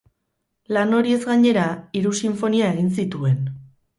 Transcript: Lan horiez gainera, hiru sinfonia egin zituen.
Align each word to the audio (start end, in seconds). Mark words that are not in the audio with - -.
Lan 0.77 0.95
horiez 0.99 1.19
gainera, 1.25 1.65
hiru 2.01 2.15
sinfonia 2.21 2.73
egin 2.77 2.91
zituen. 3.03 3.39